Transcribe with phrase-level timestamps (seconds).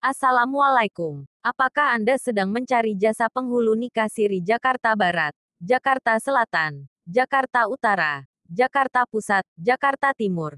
[0.00, 1.28] Assalamualaikum.
[1.44, 9.04] Apakah Anda sedang mencari jasa penghulu nikah siri Jakarta Barat, Jakarta Selatan, Jakarta Utara, Jakarta
[9.04, 10.56] Pusat, Jakarta Timur?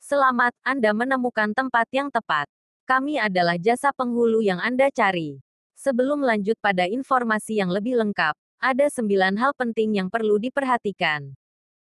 [0.00, 2.48] Selamat, Anda menemukan tempat yang tepat.
[2.88, 5.44] Kami adalah jasa penghulu yang Anda cari.
[5.76, 11.28] Sebelum lanjut pada informasi yang lebih lengkap, ada sembilan hal penting yang perlu diperhatikan.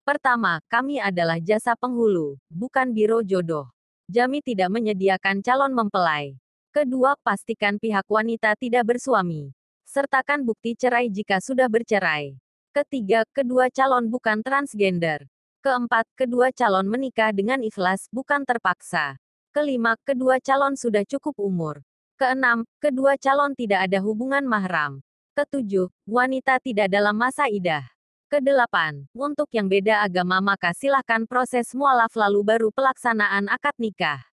[0.02, 3.70] Pertama, kami adalah jasa penghulu, bukan biro jodoh.
[4.10, 6.34] Jami tidak menyediakan calon mempelai.
[6.74, 9.54] Kedua, pastikan pihak wanita tidak bersuami.
[9.86, 12.34] Sertakan bukti cerai jika sudah bercerai.
[12.74, 15.22] Ketiga, kedua calon bukan transgender.
[15.62, 19.22] Keempat, kedua calon menikah dengan ikhlas, bukan terpaksa.
[19.54, 21.78] Kelima, kedua calon sudah cukup umur.
[22.18, 24.98] Keenam, kedua calon tidak ada hubungan mahram.
[25.38, 27.86] Ketujuh, wanita tidak dalam masa idah.
[28.26, 34.33] Kedelapan, untuk yang beda agama maka silahkan proses mualaf lalu baru pelaksanaan akad nikah.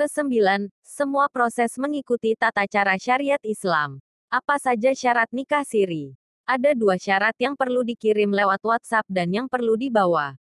[0.00, 4.00] Kesembilan, semua proses mengikuti tata cara syariat Islam.
[4.32, 6.16] Apa saja syarat nikah siri?
[6.48, 10.40] Ada dua syarat yang perlu dikirim lewat WhatsApp dan yang perlu dibawa.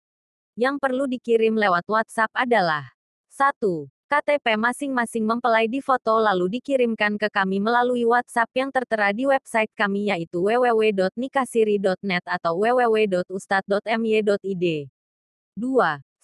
[0.57, 2.97] Yang perlu dikirim lewat WhatsApp adalah
[3.29, 3.61] 1.
[4.09, 9.69] KTP masing-masing mempelai di foto lalu dikirimkan ke kami melalui WhatsApp yang tertera di website
[9.77, 14.65] kami yaitu www.nikahsiri.net atau www.ustad.my.id.
[15.53, 15.61] 2.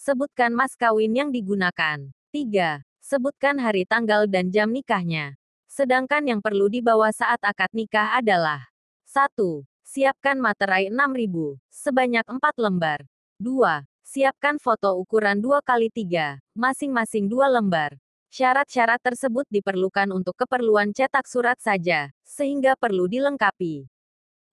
[0.01, 2.09] Sebutkan mas kawin yang digunakan.
[2.33, 2.88] 3.
[3.09, 5.33] Sebutkan hari tanggal dan jam nikahnya.
[5.65, 8.69] Sedangkan yang perlu dibawa saat akad nikah adalah
[9.09, 9.65] 1.
[9.81, 13.01] Siapkan materai 6000, sebanyak 4 lembar.
[13.41, 13.81] 2.
[14.05, 17.97] Siapkan foto ukuran 2 x 3, masing-masing 2 lembar.
[18.29, 23.89] Syarat-syarat tersebut diperlukan untuk keperluan cetak surat saja, sehingga perlu dilengkapi.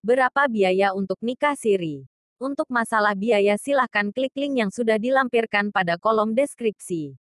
[0.01, 2.09] Berapa biaya untuk nikah siri?
[2.41, 7.21] Untuk masalah biaya silahkan klik link yang sudah dilampirkan pada kolom deskripsi.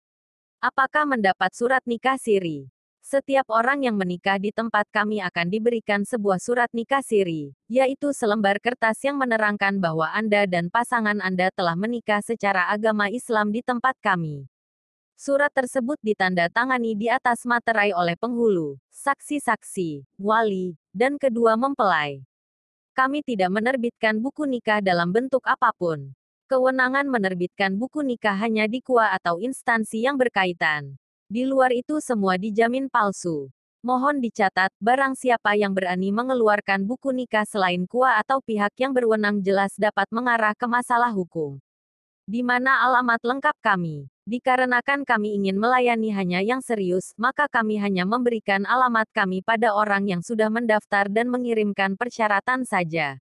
[0.63, 2.71] Apakah mendapat surat nikah siri?
[3.05, 8.57] Setiap orang yang menikah di tempat kami akan diberikan sebuah surat nikah siri, yaitu selembar
[8.57, 13.93] kertas yang menerangkan bahwa Anda dan pasangan Anda telah menikah secara agama Islam di tempat
[14.01, 14.49] kami.
[15.13, 22.25] Surat tersebut ditanda tangani di atas materai oleh penghulu, saksi-saksi, wali, dan kedua mempelai.
[22.97, 26.15] Kami tidak menerbitkan buku nikah dalam bentuk apa pun.
[26.45, 30.93] Kewenangan menerbitkan buku nikah hanya di KUA atau instansi yang berkaitan.
[31.25, 33.49] Di luar itu semua dijamin palsu.
[33.81, 39.41] Mohon dicatat, barang siapa yang berani mengeluarkan buku nikah selain KUA atau pihak yang berwenang
[39.41, 41.57] jelas dapat mengarah ke masalah hukum.
[42.29, 44.05] Di mana alamat lengkap kami?
[44.29, 50.05] Dikarenakan kami ingin melayani hanya yang serius, maka kami hanya memberikan alamat kami pada orang
[50.05, 53.17] yang sudah mendaftar dan mengirimkan persyaratan saja.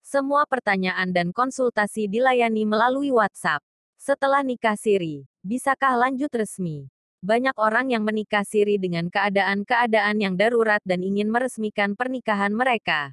[0.00, 3.60] Semua pertanyaan dan konsultasi dilayani melalui WhatsApp.
[4.00, 6.88] Setelah nikah siri, bisakah lanjut resmi?
[7.20, 13.12] Banyak orang yang menikah siri dengan keadaan-keadaan yang darurat dan ingin meresmikan pernikahan mereka.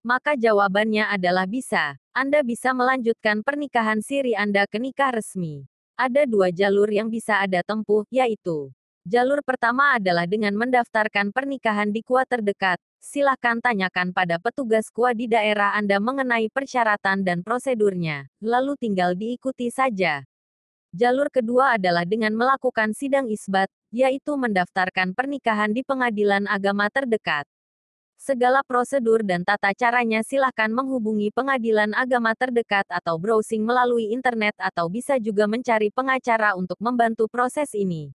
[0.00, 2.00] Maka jawabannya adalah bisa.
[2.16, 5.68] Anda bisa melanjutkan pernikahan siri Anda ke nikah resmi.
[5.96, 8.72] Ada dua jalur yang bisa Anda tempuh, yaitu
[9.04, 12.80] Jalur pertama adalah dengan mendaftarkan pernikahan di KUA terdekat.
[13.04, 19.68] Silahkan tanyakan pada petugas KUA di daerah Anda mengenai persyaratan dan prosedurnya, lalu tinggal diikuti
[19.68, 20.24] saja.
[20.96, 27.44] Jalur kedua adalah dengan melakukan sidang isbat, yaitu mendaftarkan pernikahan di pengadilan agama terdekat.
[28.16, 34.88] Segala prosedur dan tata caranya silahkan menghubungi pengadilan agama terdekat atau browsing melalui internet atau
[34.88, 38.16] bisa juga mencari pengacara untuk membantu proses ini.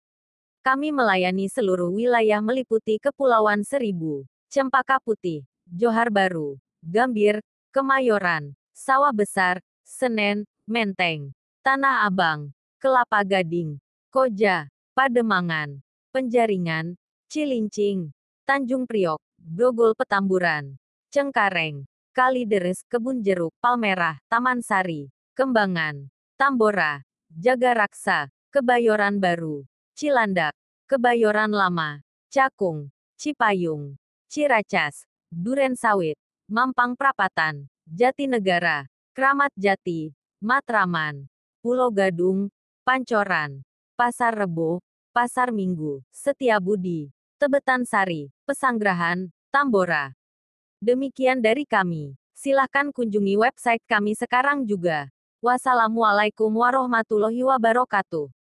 [0.65, 9.61] Kami melayani seluruh wilayah meliputi Kepulauan Seribu, Cempaka Putih, Johar Baru, Gambir, Kemayoran, Sawah Besar,
[9.85, 12.49] Senen, Menteng, Tanah Abang,
[12.81, 13.77] Kelapa Gading,
[14.09, 14.65] Koja,
[14.97, 16.97] Pademangan, Penjaringan,
[17.29, 18.09] Cilincing,
[18.49, 20.81] Tanjung Priok, Grogol Petamburan,
[21.13, 26.09] Cengkareng, Kalideres, Kebun Jeruk, Palmerah, Taman Sari, Kembangan,
[26.41, 30.51] Tambora, Jagaraksa, Kebayoran Baru, Cilandak,
[30.91, 33.95] Kebayoran Lama, Cakung, Cipayung,
[34.27, 36.19] Ciracas, Duren Sawit,
[36.51, 40.11] Mampang Prapatan, Jatinegara, Kramat Jati,
[40.43, 41.31] Matraman,
[41.63, 42.51] Pulau Gadung,
[42.83, 43.63] Pancoran,
[43.95, 44.83] Pasar Rebo,
[45.15, 50.11] Pasar Minggu, Setiabudi, Tebetan Sari, Pesanggrahan, Tambora.
[50.83, 52.19] Demikian dari kami.
[52.35, 55.07] Silahkan kunjungi website kami sekarang juga.
[55.39, 58.35] Wassalamualaikum warahmatullahi wabarakatuh.